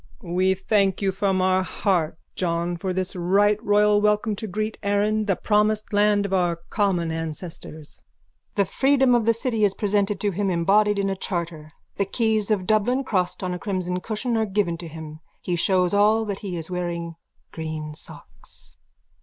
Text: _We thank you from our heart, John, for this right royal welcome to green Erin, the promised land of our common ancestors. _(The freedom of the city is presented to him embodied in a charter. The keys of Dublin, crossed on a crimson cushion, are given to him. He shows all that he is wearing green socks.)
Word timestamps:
_We 0.33 0.55
thank 0.55 1.03
you 1.03 1.11
from 1.11 1.43
our 1.43 1.61
heart, 1.61 2.17
John, 2.33 2.75
for 2.75 2.91
this 2.91 3.15
right 3.15 3.63
royal 3.63 4.01
welcome 4.01 4.35
to 4.37 4.47
green 4.47 4.71
Erin, 4.81 5.25
the 5.25 5.35
promised 5.35 5.93
land 5.93 6.25
of 6.25 6.33
our 6.33 6.55
common 6.71 7.11
ancestors. 7.11 7.99
_(The 8.55 8.65
freedom 8.67 9.13
of 9.13 9.25
the 9.25 9.31
city 9.33 9.63
is 9.63 9.75
presented 9.75 10.19
to 10.21 10.31
him 10.31 10.49
embodied 10.49 10.97
in 10.97 11.07
a 11.11 11.15
charter. 11.15 11.71
The 11.97 12.05
keys 12.05 12.49
of 12.49 12.65
Dublin, 12.65 13.03
crossed 13.03 13.43
on 13.43 13.53
a 13.53 13.59
crimson 13.59 13.99
cushion, 13.99 14.35
are 14.37 14.45
given 14.47 14.75
to 14.79 14.87
him. 14.87 15.19
He 15.39 15.55
shows 15.55 15.93
all 15.93 16.25
that 16.25 16.39
he 16.39 16.57
is 16.57 16.71
wearing 16.71 17.13
green 17.51 17.93
socks.) 17.93 18.77